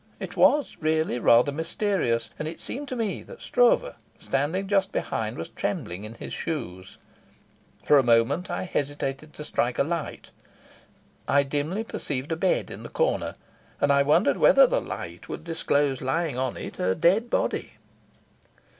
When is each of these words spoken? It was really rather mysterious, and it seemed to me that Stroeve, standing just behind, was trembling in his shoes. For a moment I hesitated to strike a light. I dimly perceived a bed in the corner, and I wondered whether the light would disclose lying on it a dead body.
It 0.19 0.35
was 0.35 0.77
really 0.79 1.19
rather 1.19 1.51
mysterious, 1.51 2.31
and 2.39 2.47
it 2.47 2.59
seemed 2.59 2.87
to 2.87 2.95
me 2.95 3.21
that 3.21 3.39
Stroeve, 3.39 3.93
standing 4.17 4.65
just 4.67 4.91
behind, 4.91 5.37
was 5.37 5.49
trembling 5.49 6.05
in 6.05 6.15
his 6.15 6.33
shoes. 6.33 6.97
For 7.83 7.99
a 7.99 8.03
moment 8.03 8.49
I 8.49 8.63
hesitated 8.63 9.31
to 9.33 9.45
strike 9.45 9.77
a 9.77 9.83
light. 9.83 10.31
I 11.27 11.43
dimly 11.43 11.83
perceived 11.83 12.31
a 12.31 12.35
bed 12.35 12.71
in 12.71 12.81
the 12.81 12.89
corner, 12.89 13.35
and 13.79 13.93
I 13.93 14.01
wondered 14.01 14.37
whether 14.37 14.65
the 14.65 14.81
light 14.81 15.29
would 15.29 15.43
disclose 15.43 16.01
lying 16.01 16.35
on 16.35 16.57
it 16.57 16.79
a 16.79 16.95
dead 16.95 17.29
body. 17.29 17.73